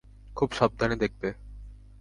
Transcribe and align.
খুব 0.35 0.49
সাবধানে 0.51 0.95
দেখবে! 0.95 1.29